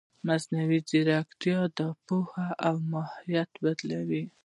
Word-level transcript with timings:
مصنوعي 0.27 0.79
ځیرکتیا 0.89 1.59
د 1.77 1.79
پوهې 2.05 2.47
ماهیت 2.91 3.51
بدلوي. 3.63 4.23